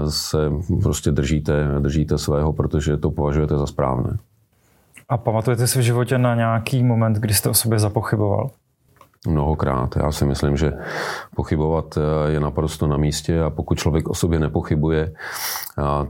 se 0.09 0.37
prostě 0.81 1.11
držíte, 1.11 1.67
držíte 1.79 2.17
svého, 2.17 2.53
protože 2.53 2.97
to 2.97 3.11
považujete 3.11 3.57
za 3.57 3.67
správné. 3.67 4.17
A 5.09 5.17
pamatujete 5.17 5.67
si 5.67 5.79
v 5.79 5.81
životě 5.81 6.17
na 6.17 6.35
nějaký 6.35 6.83
moment, 6.83 7.17
kdy 7.17 7.33
jste 7.33 7.49
o 7.49 7.53
sobě 7.53 7.79
zapochyboval? 7.79 8.49
Mnohokrát. 9.27 9.95
Já 9.95 10.11
si 10.11 10.25
myslím, 10.25 10.57
že 10.57 10.73
pochybovat 11.35 11.97
eh, 11.97 12.31
je 12.31 12.39
naprosto 12.39 12.87
na 12.87 12.97
místě 12.97 13.41
a 13.41 13.49
pokud 13.49 13.79
člověk 13.79 14.09
o 14.09 14.13
sobě 14.13 14.39
nepochybuje, 14.39 15.13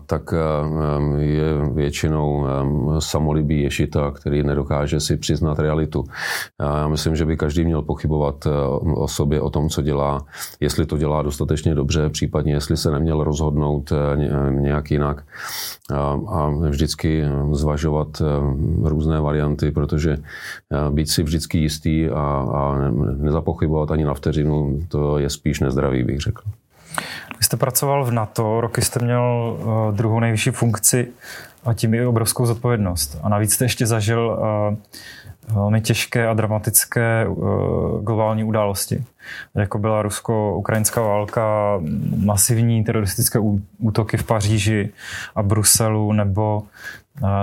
tak 0.05 0.33
eh, 0.33 1.21
je 1.21 1.43
většinou 1.73 2.45
eh, 2.45 3.01
samolibý 3.01 3.61
ješita, 3.61 4.11
který 4.11 4.43
nedokáže 4.43 4.99
si 4.99 5.17
přiznat 5.17 5.59
realitu. 5.59 6.03
Já 6.59 6.87
myslím, 6.87 7.15
že 7.15 7.25
by 7.25 7.37
každý 7.37 7.65
měl 7.65 7.81
pochybovat 7.81 8.47
o 8.95 9.07
sobě, 9.07 9.41
o 9.41 9.49
tom, 9.49 9.69
co 9.69 9.81
dělá, 9.81 10.25
jestli 10.59 10.85
to 10.85 10.97
dělá 10.97 11.21
dostatečně 11.21 11.75
dobře, 11.75 12.09
případně 12.09 12.53
jestli 12.53 12.77
se 12.77 12.91
neměl 12.91 13.23
rozhodnout 13.23 13.93
nějak 14.49 14.91
jinak 14.91 15.23
a 16.27 16.49
vždycky 16.69 17.23
zvažovat 17.51 18.21
různé 18.83 19.21
varianty, 19.21 19.71
protože 19.71 20.17
být 20.89 21.09
si 21.09 21.23
vždycky 21.23 21.57
jistý 21.57 22.09
a, 22.09 22.45
a 22.53 22.91
nezapochybovat 23.05 23.91
ani 23.91 24.05
na 24.05 24.13
vteřinu, 24.13 24.79
to 24.87 25.17
je 25.17 25.29
spíš 25.29 25.59
nezdravý, 25.59 26.03
bych 26.03 26.19
řekl. 26.19 26.41
Vy 27.37 27.43
jste 27.43 27.57
pracoval 27.57 28.05
v 28.05 28.11
NATO, 28.11 28.61
roky 28.61 28.81
jste 28.81 29.05
měl 29.05 29.57
uh, 29.59 29.95
druhou 29.95 30.19
nejvyšší 30.19 30.49
funkci 30.49 31.07
a 31.65 31.73
tím 31.73 31.93
i 31.93 32.05
obrovskou 32.05 32.45
zodpovědnost. 32.45 33.19
A 33.23 33.29
navíc 33.29 33.53
jste 33.53 33.65
ještě 33.65 33.87
zažil 33.87 34.39
uh, 34.39 35.55
velmi 35.55 35.81
těžké 35.81 36.27
a 36.27 36.33
dramatické 36.33 37.27
uh, 37.27 38.01
globální 38.01 38.43
události, 38.43 39.03
jako 39.55 39.79
byla 39.79 40.01
rusko-ukrajinská 40.01 41.01
válka, 41.01 41.79
masivní 42.25 42.83
teroristické 42.83 43.39
útoky 43.79 44.17
v 44.17 44.23
Paříži 44.23 44.89
a 45.35 45.43
Bruselu 45.43 46.13
nebo 46.13 46.63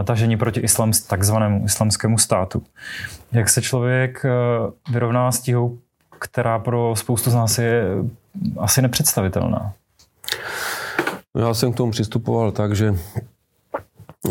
tažení 0.04 0.36
proti 0.36 0.60
islam, 0.60 0.92
takzvanému 1.08 1.64
islamskému 1.64 2.18
státu. 2.18 2.62
Jak 3.32 3.48
se 3.48 3.62
člověk 3.62 4.24
eh, 4.24 4.30
vyrovná 4.92 5.32
s 5.32 5.40
tíhou, 5.40 5.78
která 6.18 6.58
pro 6.58 6.96
spoustu 6.96 7.30
z 7.30 7.34
nás 7.34 7.58
je 7.58 7.84
asi 8.58 8.82
nepředstavitelná? 8.82 9.72
Já 11.36 11.54
jsem 11.54 11.72
k 11.72 11.76
tomu 11.76 11.90
přistupoval 11.90 12.52
tak, 12.52 12.76
že 12.76 12.94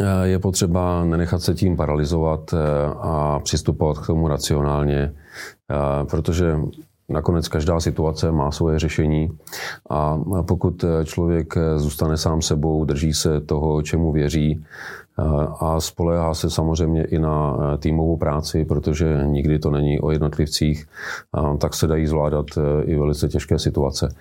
eh, 0.02 0.28
je 0.28 0.40
potřeba 0.40 1.04
nenechat 1.04 1.42
se 1.42 1.54
tím 1.54 1.78
paralizovat 1.78 2.54
a 3.02 3.40
přistupovat 3.40 3.98
k 3.98 4.08
tomu 4.08 4.28
racionálně, 4.28 5.14
protože 6.10 6.56
Nakonec 7.10 7.48
každá 7.48 7.80
situace 7.80 8.32
má 8.32 8.52
svoje 8.52 8.80
řešení 8.80 9.38
a 9.90 10.20
pokud 10.48 10.86
člověk 11.06 11.54
zůstane 11.76 12.18
sám 12.18 12.42
sebou, 12.42 12.86
drží 12.86 13.14
se 13.14 13.42
toho, 13.42 13.82
čemu 13.82 14.12
věří, 14.12 14.66
a 15.60 15.80
spoléhá 15.80 16.34
se 16.34 16.50
samozřejmě 16.50 17.04
i 17.04 17.20
na 17.20 17.58
eh, 17.60 17.78
týmovou 17.78 18.18
práci, 18.18 18.66
protože 18.66 19.22
nikdy 19.26 19.60
to 19.60 19.72
není 19.72 20.00
o 20.00 20.12
jednotlivcích, 20.12 20.86
tak 21.58 21.74
se 21.74 21.88
dají 21.88 22.08
zvládat 22.08 22.46
eh, 22.58 22.84
i 22.84 22.96
velice 22.96 23.28
těžké 23.28 23.60
situace. 23.60 24.16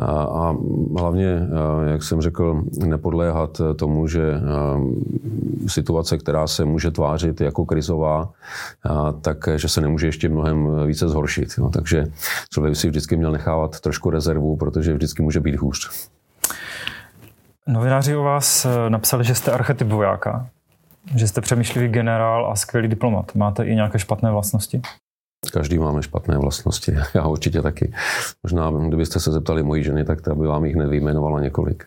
A 0.00 0.56
hlavně, 0.98 1.26
eh, 1.26 1.90
jak 1.90 2.02
jsem 2.02 2.20
řekl, 2.20 2.62
nepodléhat 2.84 3.60
tomu, 3.76 4.06
že 4.06 4.40
situace, 5.66 6.18
která 6.18 6.46
se 6.46 6.64
může 6.64 6.90
tvářit 6.90 7.40
jako 7.40 7.64
krizová, 7.64 8.30
tak 9.20 9.48
že 9.56 9.68
se 9.68 9.80
nemůže 9.80 10.06
ještě 10.06 10.28
mnohem 10.28 10.86
více 10.86 11.08
zhoršit. 11.08 11.48
Takže 11.72 12.06
člověk 12.52 12.76
si 12.76 12.88
vždycky 12.88 13.16
měl 13.16 13.32
nechávat 13.32 13.80
trošku 13.80 14.10
rezervu, 14.10 14.56
protože 14.56 14.94
vždycky 14.94 15.22
může 15.22 15.40
být 15.40 15.56
hůř. 15.56 16.10
Novináři 17.68 18.16
o 18.16 18.22
vás 18.22 18.64
eh, 18.64 18.90
napsali, 18.90 19.24
že 19.24 19.34
jste 19.34 19.52
archetyp 19.52 19.88
vojáka, 19.88 20.48
že 21.16 21.28
jste 21.28 21.40
přemýšlivý 21.40 21.88
generál 21.88 22.52
a 22.52 22.56
skvělý 22.56 22.88
diplomat. 22.88 23.34
Máte 23.34 23.64
i 23.64 23.74
nějaké 23.74 23.98
špatné 23.98 24.30
vlastnosti? 24.30 24.80
Každý 25.52 25.78
máme 25.78 26.02
špatné 26.02 26.38
vlastnosti. 26.38 26.96
Já 27.14 27.26
určitě 27.26 27.62
taky. 27.62 27.92
Možná, 28.42 28.70
kdybyste 28.70 29.20
se 29.20 29.32
zeptali 29.32 29.62
mojí 29.62 29.84
ženy, 29.84 30.04
tak 30.04 30.20
ta 30.20 30.34
by 30.34 30.46
vám 30.46 30.64
jich 30.64 30.76
nevyjmenovala 30.76 31.40
několik. 31.40 31.86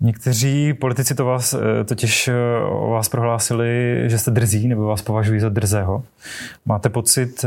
Někteří 0.00 0.74
politici 0.74 1.14
to 1.14 1.24
vás, 1.24 1.54
eh, 1.54 1.84
totiž 1.84 2.28
eh, 2.28 2.34
o 2.70 2.90
vás 2.90 3.08
prohlásili, 3.08 4.02
že 4.06 4.18
jste 4.18 4.30
drzí, 4.30 4.68
nebo 4.68 4.86
vás 4.86 5.02
považují 5.02 5.40
za 5.40 5.48
drzého. 5.48 6.04
Máte 6.66 6.88
pocit, 6.88 7.44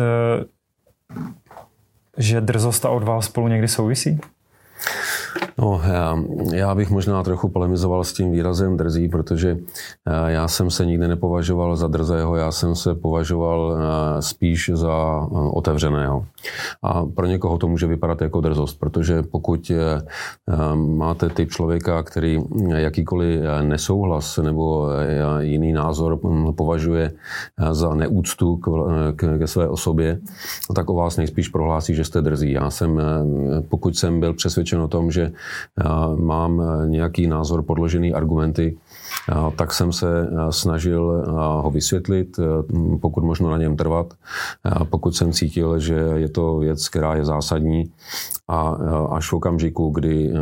že 2.17 2.41
drzost 2.41 2.85
a 2.85 2.89
odvaha 2.89 3.21
spolu 3.21 3.47
někdy 3.47 3.67
souvisí? 3.67 4.19
No, 5.57 5.81
já, 5.87 6.23
já 6.53 6.75
bych 6.75 6.89
možná 6.89 7.23
trochu 7.23 7.49
polemizoval 7.49 8.03
s 8.03 8.13
tím 8.13 8.31
výrazem 8.31 8.77
drzí, 8.77 9.09
protože 9.09 9.57
eh, 10.07 10.31
já 10.31 10.47
jsem 10.47 10.71
se 10.71 10.85
nikdy 10.85 11.07
nepovažoval 11.07 11.75
za 11.75 11.87
drzého, 11.87 12.35
já 12.35 12.51
jsem 12.51 12.75
se 12.75 12.95
považoval 12.95 13.77
eh, 13.77 14.21
spíš 14.21 14.71
za 14.73 15.21
eh, 15.23 15.35
otevřeného. 15.53 16.25
A 16.83 17.05
pro 17.05 17.25
někoho 17.25 17.57
to 17.57 17.67
může 17.67 17.87
vypadat 17.87 18.21
jako 18.21 18.41
drzost, 18.41 18.79
protože 18.79 19.23
pokud 19.23 19.71
máte 20.75 21.29
typ 21.29 21.49
člověka, 21.49 22.03
který 22.03 22.39
jakýkoliv 22.75 23.41
nesouhlas 23.61 24.37
nebo 24.37 24.89
jiný 25.39 25.73
názor 25.73 26.19
hm, 26.23 26.53
považuje 26.53 27.11
za 27.71 27.95
neúctu 27.95 28.59
ke 29.37 29.47
své 29.47 29.67
osobě, 29.67 30.19
tak 30.75 30.89
o 30.89 30.93
vás 30.93 31.17
nejspíš 31.17 31.49
prohlásí, 31.49 31.95
že 31.95 32.03
jste 32.03 32.21
drzí. 32.21 32.51
Já 32.51 32.69
jsem, 32.69 33.01
pokud 33.69 33.97
jsem 33.97 34.19
byl 34.19 34.33
přesvědčen 34.33 34.81
o 34.81 34.87
tom, 34.87 35.11
že 35.11 35.20
mám 36.15 36.61
nějaký 36.85 37.27
názor 37.27 37.63
podložený 37.63 38.13
argumenty, 38.13 38.77
tak 39.55 39.73
jsem 39.73 39.93
se 39.93 40.29
snažil 40.49 41.23
ho 41.61 41.71
vysvětlit, 41.71 42.39
pokud 43.01 43.23
možno 43.23 43.49
na 43.51 43.57
něm 43.57 43.77
trvat, 43.77 44.13
pokud 44.89 45.15
jsem 45.15 45.31
cítil, 45.31 45.79
že 45.79 45.95
je 45.95 46.29
to 46.29 46.57
věc, 46.57 46.89
která 46.89 47.15
je 47.15 47.25
zásadní 47.25 47.91
a 48.47 48.69
až 49.11 49.31
v 49.31 49.33
okamžiku, 49.33 49.89
kdy 49.89 50.33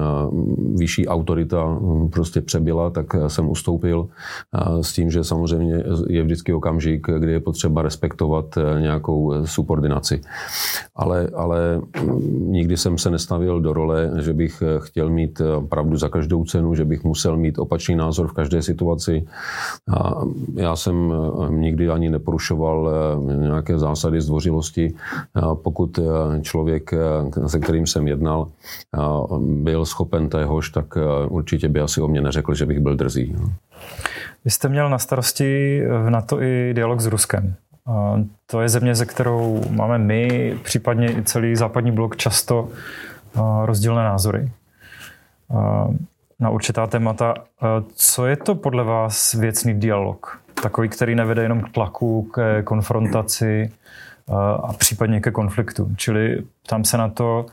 vyšší 0.76 1.08
autorita 1.08 1.80
prostě 2.12 2.42
přebyla, 2.42 2.90
tak 2.90 3.16
jsem 3.28 3.50
ustoupil 3.50 4.08
s 4.82 4.94
tím, 4.94 5.12
že 5.12 5.24
samozřejmě 5.24 5.84
je 6.08 6.24
vždycky 6.24 6.54
okamžik, 6.54 7.08
kdy 7.18 7.32
je 7.32 7.40
potřeba 7.40 7.82
respektovat 7.82 8.46
nějakou 8.80 9.46
subordinaci. 9.46 10.22
Ale, 10.96 11.30
ale 11.36 11.82
nikdy 12.40 12.78
jsem 12.78 12.98
se 12.98 13.10
nestavil 13.10 13.62
do 13.62 13.74
role, 13.74 14.12
že 14.20 14.34
bych 14.34 14.64
chtěl 14.80 15.10
mít 15.10 15.42
pravdu 15.70 15.98
za 15.98 16.10
každou 16.10 16.44
cenu, 16.44 16.76
že 16.76 16.86
bych 16.86 17.04
musel 17.04 17.38
mít 17.38 17.60
opačný 17.60 17.96
názor 17.96 18.28
v 18.28 18.34
každé 18.34 18.59
situaci. 18.62 19.28
A 19.98 20.14
já 20.56 20.76
jsem 20.76 21.14
nikdy 21.50 21.90
ani 21.90 22.10
neporušoval 22.10 22.92
nějaké 23.36 23.80
zásady 23.80 24.22
zdvořilosti. 24.22 24.94
Pokud 25.54 26.00
člověk, 26.42 26.92
se 27.48 27.60
kterým 27.60 27.88
jsem 27.88 28.08
jednal, 28.08 28.48
byl 29.40 29.86
schopen 29.86 30.30
téhož, 30.30 30.70
tak 30.70 30.98
určitě 31.28 31.70
by 31.70 31.80
asi 31.80 32.02
o 32.02 32.08
mě 32.08 32.22
neřekl, 32.22 32.54
že 32.54 32.66
bych 32.66 32.80
byl 32.80 32.96
drzý. 32.96 33.36
Vy 34.46 34.52
jste 34.52 34.70
měl 34.70 34.90
na 34.90 34.98
starosti 34.98 35.82
v 36.06 36.10
NATO 36.10 36.42
i 36.42 36.74
dialog 36.74 37.00
s 37.00 37.06
Ruskem. 37.06 37.54
To 38.46 38.62
je 38.62 38.70
země, 38.70 38.96
ze 38.96 39.06
kterou 39.06 39.62
máme 39.70 39.98
my, 39.98 40.56
případně 40.64 41.12
i 41.12 41.24
celý 41.24 41.56
západní 41.56 41.92
blok, 41.92 42.18
často 42.18 42.70
rozdílné 43.66 44.04
názory 44.04 44.52
na 46.40 46.50
určitá 46.50 46.88
témata. 46.88 47.34
Co 47.96 48.26
je 48.26 48.36
to 48.38 48.56
podle 48.56 48.84
vás 48.84 49.34
věcný 49.34 49.80
dialog? 49.80 50.40
takový, 50.62 50.90
který 50.90 51.16
nevede 51.16 51.42
jenom 51.44 51.62
k 51.62 51.70
tlaku, 51.70 52.30
k 52.32 52.62
konfrontaci 52.64 53.72
a 54.64 54.74
případně 54.74 55.22
ke 55.22 55.32
konfliktu. 55.32 55.92
Čili 55.96 56.44
tam 56.68 56.84
se 56.84 56.98
na 56.98 57.10
to, 57.10 57.46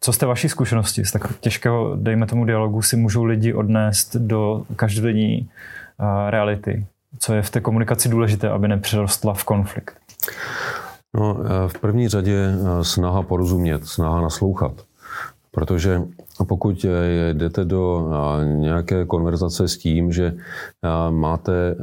co 0.00 0.12
jste 0.12 0.26
vaší 0.26 0.48
zkušenosti 0.48 1.04
z 1.04 1.12
tak 1.12 1.38
těžkého, 1.40 1.96
dejme 1.96 2.26
tomu 2.26 2.44
dialogu, 2.44 2.82
si 2.82 2.96
můžou 2.96 3.24
lidi 3.24 3.54
odnést 3.54 4.16
do 4.16 4.62
každodenní 4.76 5.48
reality? 6.28 6.86
Co 7.18 7.34
je 7.34 7.42
v 7.42 7.50
té 7.50 7.60
komunikaci 7.60 8.08
důležité, 8.08 8.48
aby 8.48 8.68
nepřerostla 8.68 9.34
v 9.34 9.44
konflikt? 9.44 9.96
No, 11.14 11.36
v 11.68 11.78
první 11.80 12.08
řadě 12.08 12.52
snaha 12.82 13.22
porozumět, 13.22 13.86
snaha 13.86 14.20
naslouchat. 14.20 14.72
Protože 15.50 16.02
pokud 16.44 16.84
eh, 16.84 17.34
jdete 17.34 17.64
do 17.64 18.08
eh, 18.10 18.46
nějaké 18.46 19.04
konverzace 19.04 19.68
s 19.68 19.78
tím, 19.78 20.12
že 20.12 20.26
eh, 20.26 20.88
máte 21.10 21.76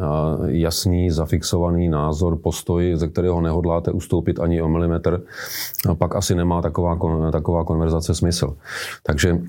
jasný, 0.45 1.11
zafixovaný 1.11 1.89
názor, 1.89 2.37
postoj, 2.37 2.91
ze 2.95 3.07
kterého 3.07 3.41
nehodláte 3.41 3.91
ustoupit 3.91 4.39
ani 4.39 4.61
o 4.61 4.67
milimetr, 4.67 5.21
pak 5.97 6.15
asi 6.15 6.35
nemá 6.35 6.61
taková, 6.61 6.99
taková 7.31 7.63
konverzace 7.63 8.15
smysl. 8.15 8.55
Takže 9.03 9.39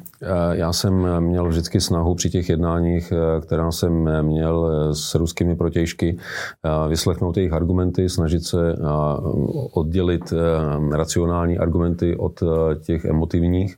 já 0.52 0.72
jsem 0.72 1.20
měl 1.20 1.48
vždycky 1.48 1.80
snahu 1.80 2.14
při 2.14 2.30
těch 2.30 2.48
jednáních, 2.48 3.12
která 3.42 3.72
jsem 3.72 4.22
měl 4.22 4.70
s 4.94 5.14
ruskými 5.14 5.56
protějšky, 5.56 6.18
vyslechnout 6.88 7.36
jejich 7.36 7.52
argumenty, 7.52 8.08
snažit 8.08 8.44
se 8.44 8.76
oddělit 9.72 10.32
racionální 10.92 11.58
argumenty 11.58 12.16
od 12.16 12.42
těch 12.80 13.04
emotivních. 13.04 13.76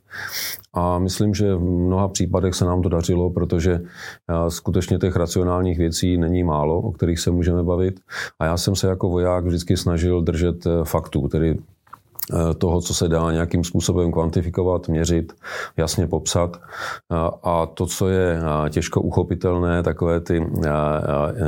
A 0.73 0.99
myslím, 0.99 1.33
že 1.33 1.55
v 1.55 1.61
mnoha 1.61 2.07
případech 2.07 2.53
se 2.53 2.65
nám 2.65 2.81
to 2.81 2.89
dařilo, 2.89 3.29
protože 3.29 3.71
eh, 3.81 4.51
skutečně 4.51 4.97
těch 4.97 5.15
racionálních 5.15 5.77
věcí 5.77 6.17
není 6.17 6.43
málo, 6.43 6.77
o 6.77 6.91
kterých 6.91 7.19
se 7.19 7.31
můžeme 7.31 7.63
bavit. 7.63 7.99
A 8.39 8.45
já 8.45 8.57
jsem 8.57 8.75
se 8.75 8.87
jako 8.87 9.09
voják 9.09 9.45
vždycky 9.45 9.77
snažil 9.77 10.21
držet 10.21 10.65
eh, 10.65 10.69
faktů, 10.83 11.27
tedy 11.27 11.57
eh, 12.33 12.53
toho, 12.53 12.81
co 12.81 12.93
se 12.93 13.07
dá 13.07 13.31
nějakým 13.31 13.63
způsobem 13.63 14.11
kvantifikovat, 14.11 14.87
měřit, 14.87 15.33
jasně 15.77 16.07
popsat. 16.07 16.57
A 17.43 17.65
to, 17.65 17.85
co 17.85 18.07
je 18.07 18.39
těžko 18.69 19.01
uchopitelné, 19.01 19.83
takové 19.83 20.19
ty 20.19 20.45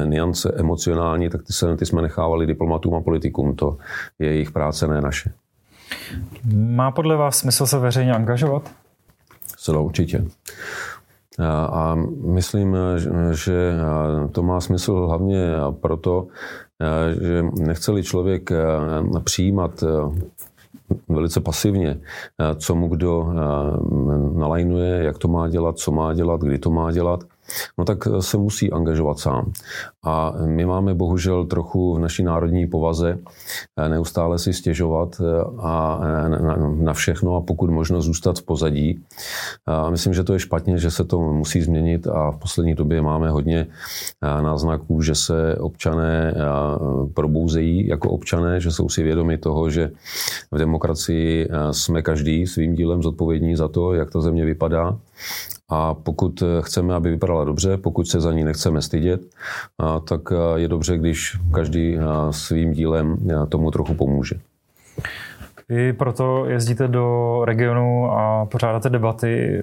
niance 0.05 0.51
emocionální, 0.55 1.29
tak 1.29 1.43
ty, 1.43 1.53
se, 1.53 1.77
ty 1.77 1.85
jsme 1.85 2.01
nechávali 2.01 2.47
diplomatům 2.47 2.95
a 2.95 3.01
politikům. 3.01 3.55
To 3.55 3.77
je 4.19 4.27
jejich 4.27 4.51
práce, 4.51 4.87
ne 4.87 5.01
naše. 5.01 5.31
Má 6.55 6.91
podle 6.91 7.15
vás 7.15 7.37
smysl 7.37 7.65
se 7.65 7.79
veřejně 7.79 8.13
angažovat? 8.13 8.82
Zcela 9.63 9.79
určitě. 9.79 10.25
A 11.69 11.95
myslím, 12.25 12.77
že 13.31 13.73
to 14.31 14.43
má 14.43 14.61
smysl 14.61 15.07
hlavně 15.07 15.51
proto, 15.81 16.27
že 17.21 17.45
nechce-li 17.59 18.03
člověk 18.03 18.49
přijímat 19.23 19.83
velice 21.09 21.39
pasivně, 21.39 21.99
co 22.55 22.75
mu 22.75 22.87
kdo 22.87 23.33
nalajnuje, 24.35 25.03
jak 25.03 25.17
to 25.17 25.27
má 25.27 25.47
dělat, 25.47 25.77
co 25.77 25.91
má 25.91 26.13
dělat, 26.13 26.41
kdy 26.41 26.59
to 26.59 26.71
má 26.71 26.91
dělat, 26.91 27.23
no 27.77 27.85
tak 27.85 27.97
se 28.19 28.37
musí 28.37 28.71
angažovat 28.71 29.19
sám. 29.19 29.51
A 30.03 30.33
my 30.45 30.65
máme 30.65 30.93
bohužel 30.93 31.45
trochu 31.45 31.95
v 31.95 31.99
naší 31.99 32.23
národní 32.23 32.67
povaze 32.67 33.19
eh, 33.77 33.89
neustále 33.89 34.39
si 34.39 34.53
stěžovat 34.53 35.21
eh, 35.21 35.43
a 35.59 36.01
eh, 36.03 36.29
na 36.83 36.93
všechno 36.93 37.35
a 37.35 37.41
pokud 37.41 37.69
možno 37.69 38.01
zůstat 38.01 38.39
v 38.39 38.43
pozadí. 38.43 38.99
A 39.65 39.89
myslím, 39.89 40.13
že 40.13 40.23
to 40.23 40.33
je 40.33 40.39
špatně, 40.39 40.77
že 40.77 40.91
se 40.91 41.03
to 41.03 41.19
musí 41.19 41.61
změnit 41.61 42.07
a 42.07 42.31
v 42.31 42.37
poslední 42.37 42.75
době 42.75 43.01
máme 43.01 43.29
hodně 43.29 43.67
náznaků, 44.21 45.01
že 45.01 45.15
se 45.15 45.55
občané 45.55 46.33
probouzejí 47.13 47.87
jako 47.87 48.09
občané, 48.09 48.59
že 48.59 48.71
jsou 48.71 48.89
si 48.89 49.03
vědomi 49.03 49.37
toho, 49.37 49.69
že 49.69 49.91
v 50.51 50.57
demokracii 50.57 51.49
jsme 51.71 52.01
každý 52.01 52.47
svým 52.47 52.75
dílem 52.75 53.03
zodpovědní 53.03 53.55
za 53.55 53.67
to, 53.67 53.93
jak 53.93 54.11
ta 54.11 54.21
země 54.21 54.45
vypadá 54.45 54.97
a 55.73 55.93
pokud 55.93 56.43
chceme, 56.61 56.95
aby 56.95 57.09
vypadala 57.09 57.43
dobře, 57.43 57.77
pokud 57.77 58.07
se 58.07 58.21
za 58.21 58.33
ní 58.33 58.43
nechceme 58.43 58.81
stydět, 58.81 59.21
tak 60.07 60.21
je 60.55 60.67
dobře, 60.67 60.97
když 60.97 61.37
každý 61.53 61.97
svým 62.31 62.71
dílem 62.71 63.17
tomu 63.49 63.71
trochu 63.71 63.93
pomůže. 63.93 64.35
Vy 65.69 65.93
proto 65.93 66.45
jezdíte 66.45 66.87
do 66.87 67.41
regionu 67.45 68.11
a 68.11 68.45
pořádáte 68.45 68.89
debaty. 68.89 69.61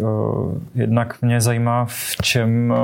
Jednak 0.74 1.22
mě 1.22 1.40
zajímá, 1.40 1.84
v 1.88 2.16
čem 2.22 2.74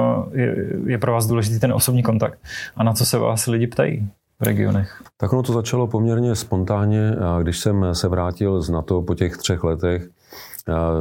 je 0.87 0.99
pro 0.99 1.13
vás 1.13 1.27
důležitý 1.27 1.61
ten 1.61 1.73
osobní 1.73 2.03
kontakt 2.03 2.39
a 2.77 2.85
na 2.85 2.93
co 2.93 3.07
se 3.07 3.19
vás 3.19 3.47
lidi 3.47 3.67
ptají 3.67 4.09
v 4.41 4.43
regionech. 4.43 5.03
Tak 5.17 5.33
ono 5.33 5.43
to 5.43 5.53
začalo 5.53 5.87
poměrně 5.87 6.35
spontánně, 6.35 7.17
když 7.43 7.59
jsem 7.59 7.87
se 7.93 8.09
vrátil 8.09 8.63
z 8.63 8.71
NATO 8.71 9.03
po 9.03 9.15
těch 9.15 9.37
třech 9.37 9.65
letech 9.65 10.09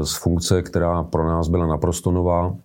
z 0.04 0.16
funkce, 0.16 0.62
která 0.62 1.04
pro 1.04 1.28
nás 1.28 1.48
byla 1.48 1.68
naprosto 1.68 2.12
nová 2.12 2.56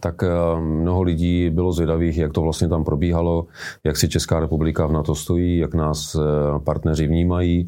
tak 0.00 0.22
eh, 0.22 0.60
mnoho 0.60 1.02
lidí 1.02 1.50
bylo 1.50 1.72
zvědavých, 1.72 2.18
jak 2.18 2.32
to 2.32 2.40
vlastně 2.40 2.68
tam 2.68 2.84
probíhalo, 2.84 3.46
jak 3.84 3.96
si 3.96 4.08
Česká 4.08 4.40
republika 4.40 4.86
v 4.86 4.92
NATO 4.92 5.14
stojí, 5.14 5.58
jak 5.58 5.74
nás 5.74 6.14
eh, 6.14 6.18
partneři 6.58 7.06
vnímají, 7.06 7.64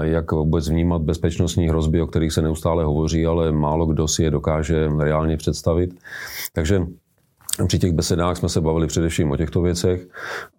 jak 0.00 0.32
vůbec 0.32 0.68
vnímat 0.68 1.02
bezpečnostní 1.02 1.68
hrozby, 1.68 2.02
o 2.02 2.06
kterých 2.06 2.32
se 2.32 2.42
neustále 2.42 2.84
hovoří, 2.84 3.26
ale 3.26 3.52
málo 3.52 3.86
kdo 3.86 4.08
si 4.08 4.22
je 4.22 4.30
dokáže 4.30 4.88
reálně 4.98 5.36
představit. 5.36 5.94
Takže 6.52 6.86
při 7.66 7.78
těch 7.78 7.92
besedách 7.92 8.36
jsme 8.36 8.48
se 8.48 8.60
bavili 8.60 8.86
především 8.86 9.30
o 9.30 9.36
těchto 9.36 9.62
věcech 9.62 10.06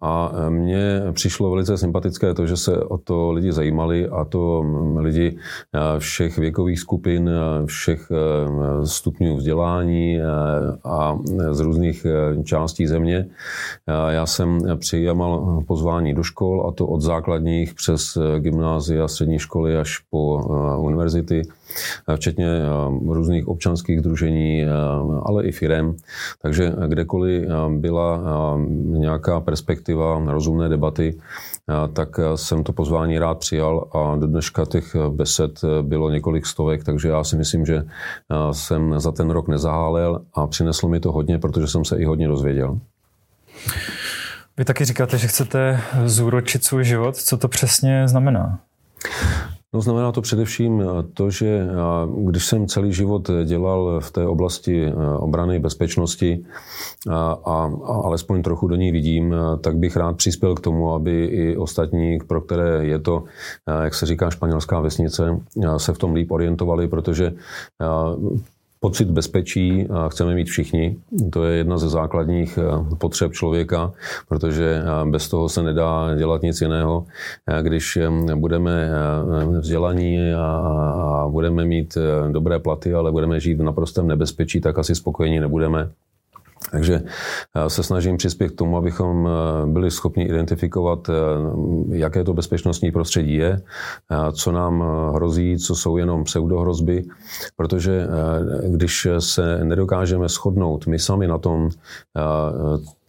a 0.00 0.32
e, 0.46 0.50
mně 0.50 1.02
přišlo 1.12 1.50
velice 1.50 1.78
sympatické 1.78 2.34
to, 2.34 2.46
že 2.46 2.56
se 2.56 2.78
o 2.78 2.98
to 2.98 3.32
lidi 3.32 3.52
zajímali 3.52 4.08
a 4.08 4.24
to 4.24 4.64
lidi 4.98 5.36
e, 5.36 5.98
všech 5.98 6.38
věkových 6.38 6.80
skupin, 6.80 7.28
e, 7.28 7.66
všech 7.66 8.08
stupňů 8.84 9.36
vzdělání 9.36 10.20
a 10.84 11.18
z 11.50 11.60
různých 11.60 12.06
částí 12.44 12.86
země. 12.86 13.26
Já 14.08 14.26
jsem 14.26 14.58
přijímal 14.78 15.62
pozvání 15.66 16.14
do 16.14 16.22
škol 16.22 16.66
a 16.68 16.72
to 16.72 16.86
od 16.86 17.00
základních 17.00 17.74
přes 17.74 18.18
gymnázia, 18.38 19.08
střední 19.08 19.38
školy 19.38 19.76
až 19.76 19.98
po 20.10 20.42
univerzity 20.78 21.42
včetně 22.16 22.46
různých 23.08 23.48
občanských 23.48 24.00
družení, 24.00 24.64
ale 25.22 25.44
i 25.44 25.52
firem. 25.52 25.96
Takže 26.42 26.72
kdekoliv 26.86 27.48
byla 27.68 28.20
nějaká 28.76 29.40
perspektiva 29.40 30.22
rozumné 30.26 30.68
debaty, 30.68 31.18
tak 31.92 32.20
jsem 32.34 32.64
to 32.64 32.72
pozvání 32.72 33.18
rád 33.18 33.38
přijal 33.38 33.88
a 33.92 34.16
do 34.16 34.26
dneška 34.26 34.64
těch 34.64 34.96
besed 35.08 35.60
bylo 35.82 36.10
několik 36.10 36.46
stovek, 36.46 36.84
takže 36.84 37.08
já 37.08 37.24
si 37.24 37.36
myslím, 37.36 37.66
že 37.66 37.84
jsem 38.52 39.00
za 39.00 39.12
ten 39.12 39.30
rok 39.30 39.48
nezahálel 39.48 40.20
a 40.34 40.46
přineslo 40.46 40.88
mi 40.88 41.00
to 41.00 41.12
hodně, 41.12 41.38
protože 41.38 41.66
jsem 41.66 41.84
se 41.84 41.96
i 41.96 42.04
hodně 42.04 42.28
dozvěděl. 42.28 42.78
Vy 44.56 44.64
taky 44.64 44.84
říkáte, 44.84 45.18
že 45.18 45.28
chcete 45.28 45.80
zúročit 46.04 46.64
svůj 46.64 46.84
život. 46.84 47.16
Co 47.16 47.36
to 47.36 47.48
přesně 47.48 48.08
znamená? 48.08 48.58
No 49.74 49.80
znamená 49.80 50.12
to 50.12 50.20
především 50.20 50.80
eh, 50.80 51.02
to, 51.14 51.30
že 51.30 51.46
eh, 51.46 51.70
když 52.30 52.44
jsem 52.44 52.66
celý 52.66 52.92
život 52.92 53.30
dělal 53.44 54.00
v 54.00 54.10
té 54.10 54.26
oblasti 54.26 54.86
eh, 54.86 54.94
obrany 55.18 55.58
bezpečnosti 55.58 56.44
a, 57.10 57.38
a 57.44 57.70
alespoň 57.84 58.42
trochu 58.42 58.68
do 58.68 58.76
ní 58.76 58.92
vidím, 58.92 59.34
tak 59.60 59.76
bych 59.76 59.96
rád 59.96 60.16
přispěl 60.16 60.54
k 60.54 60.60
tomu, 60.60 60.94
aby 60.94 61.24
i 61.24 61.56
ostatní, 61.56 62.18
pro 62.26 62.40
které 62.40 62.86
je 62.86 62.98
to, 62.98 63.24
jak 63.82 63.94
se 63.94 64.06
říká, 64.06 64.30
španělská 64.30 64.80
vesnice, 64.80 65.40
se 65.76 65.92
v 65.92 65.98
tom 65.98 66.14
líp 66.14 66.30
orientovali, 66.30 66.88
protože 66.88 67.32
Pocit 68.86 69.10
bezpečí 69.10 69.88
chceme 70.08 70.34
mít 70.34 70.46
všichni. 70.46 70.96
To 71.32 71.44
je 71.44 71.56
jedna 71.56 71.78
ze 71.78 71.88
základních 71.88 72.58
eh, 72.58 72.94
potřeb 72.98 73.32
člověka, 73.32 73.92
protože 74.28 74.82
eh, 74.82 75.10
bez 75.10 75.28
toho 75.28 75.48
se 75.48 75.62
nedá 75.62 76.14
dělat 76.14 76.42
nic 76.42 76.60
jiného. 76.60 77.06
Eh, 77.46 77.62
když 77.62 77.98
budeme 78.34 78.90
vzdělaní 79.60 80.32
a 80.32 81.26
budeme 81.30 81.64
mít 81.64 81.98
dobré 82.30 82.58
platy, 82.58 82.94
ale 82.94 83.12
budeme 83.12 83.40
žít 83.40 83.54
v 83.54 83.62
naprostém 83.62 84.06
nebezpečí, 84.06 84.60
tak 84.60 84.78
asi 84.78 84.94
spokojení 84.94 85.40
nebudeme. 85.40 85.90
Takže 86.70 87.02
se 87.68 87.82
snažím 87.82 88.16
přispět 88.16 88.48
k 88.48 88.54
tomu, 88.54 88.76
abychom 88.76 89.28
eh, 89.28 89.66
byli 89.66 89.90
schopni 89.90 90.24
identifikovat, 90.24 91.08
eh, 91.08 91.12
jaké 91.96 92.24
to 92.24 92.34
bezpečnostní 92.34 92.92
prostředí 92.92 93.34
je, 93.34 93.60
eh, 94.10 94.32
co 94.32 94.52
nám 94.52 94.84
hrozí, 95.14 95.58
co 95.58 95.74
jsou 95.74 95.96
jenom 95.96 96.24
pseudohrozby, 96.24 97.04
protože 97.56 98.06
když 98.68 99.08
se 99.18 99.64
nedokážeme 99.64 100.28
shodnout 100.28 100.86
my 100.86 100.98
sami 100.98 101.26
na 101.26 101.38
tom, 101.38 101.70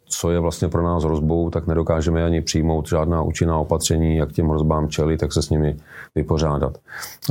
co 0.10 0.32
je 0.32 0.40
vlastně 0.40 0.68
pro 0.68 0.84
nás 0.84 1.04
hrozbou, 1.04 1.50
tak 1.50 1.68
nedokážeme 1.68 2.26
ani 2.26 2.42
přijmout 2.42 2.88
žádná 2.88 3.22
účinná 3.22 3.60
opatření, 3.60 4.18
jak 4.18 4.32
těm 4.32 4.50
hrozbám 4.50 4.90
čelit, 4.90 5.20
tak 5.20 5.34
se 5.34 5.42
s 5.42 5.50
nimi 5.50 5.78
vypořádat. 6.16 6.78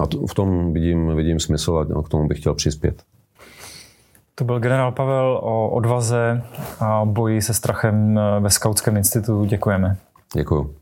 A 0.02 0.07
v 0.31 0.35
tom 0.35 0.72
vidím, 0.72 1.16
vidím 1.16 1.40
smysl 1.40 1.87
a 1.98 2.02
k 2.02 2.09
tomu 2.09 2.29
bych 2.29 2.38
chtěl 2.38 2.55
přispět. 2.55 3.02
To 4.38 4.44
byl 4.44 4.61
generál 4.61 4.92
Pavel 4.92 5.40
o 5.42 5.70
odvaze 5.70 6.42
a 6.81 7.05
boji 7.05 7.42
se 7.42 7.55
strachem 7.55 8.20
ve 8.40 8.51
Skautském 8.51 8.96
institutu. 8.96 9.44
Děkujeme. 9.44 9.96
Děkuji. 10.35 10.77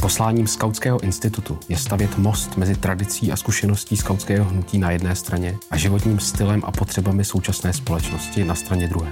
Posláním 0.00 0.46
Skautského 0.46 1.00
institutu 1.00 1.58
je 1.68 1.76
stavět 1.76 2.18
most 2.18 2.56
mezi 2.56 2.76
tradicí 2.76 3.32
a 3.32 3.36
zkušeností 3.36 3.96
skautského 3.96 4.44
hnutí 4.44 4.78
na 4.78 4.90
jedné 4.90 5.16
straně 5.16 5.56
a 5.70 5.76
životním 5.76 6.18
stylem 6.18 6.62
a 6.64 6.72
potřebami 6.72 7.24
současné 7.24 7.72
společnosti 7.72 8.44
na 8.44 8.54
straně 8.54 8.88
druhé. 8.88 9.10